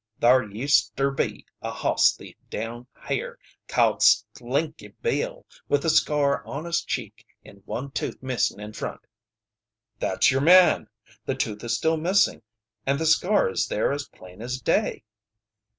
Thar 0.19 0.41
used 0.45 0.97
ter 0.97 1.11
be 1.11 1.45
a 1.61 1.69
hoss 1.69 2.15
thief 2.15 2.35
down 2.49 2.87
hyer 2.91 3.37
called 3.67 4.01
Slinky 4.01 4.87
Bill, 5.03 5.45
with 5.69 5.85
a 5.85 5.91
scar 5.91 6.43
on 6.43 6.65
his 6.65 6.83
cheek 6.83 7.23
an' 7.45 7.61
one 7.65 7.91
tooth 7.91 8.17
missin' 8.19 8.59
in 8.59 8.73
front" 8.73 9.01
"That's 9.99 10.31
your 10.31 10.41
man. 10.41 10.87
The 11.27 11.35
tooth 11.35 11.63
is 11.63 11.77
still 11.77 11.97
missing 11.97 12.41
and 12.83 12.97
the 12.97 13.05
scar 13.05 13.47
is 13.51 13.67
there 13.67 13.91
as 13.91 14.07
plain 14.07 14.41
as 14.41 14.59
day." 14.59 15.03